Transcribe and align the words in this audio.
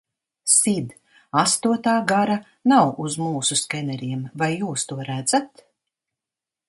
Sid, 0.51 0.93
astotā 1.41 1.93
gara 2.11 2.37
nav 2.73 3.03
uz 3.05 3.19
mūsu 3.25 3.59
skeneriem, 3.63 4.25
vai 4.43 4.51
jūs 4.55 4.87
to 4.93 4.99
redzat? 5.11 5.63